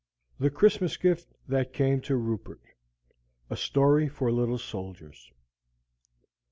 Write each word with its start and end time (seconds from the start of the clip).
THE 0.39 0.49
CHRISTMAS 0.49 0.97
GIFT 0.97 1.27
THAT 1.47 1.73
CAME 1.73 2.01
TO 2.01 2.15
RUPERT. 2.15 2.61
A 3.51 3.55
STORY 3.55 4.09
FOR 4.09 4.31
LITTLE 4.31 4.57
SOLDIERS. 4.57 5.29